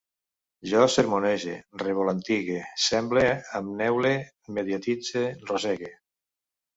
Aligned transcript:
Jo 0.69 0.79
sermonege, 0.93 1.57
revolantigue, 1.81 2.57
semble, 2.87 3.25
em 3.59 3.69
neule, 3.81 4.15
mediatitze, 4.59 5.23
rossege 5.51 5.93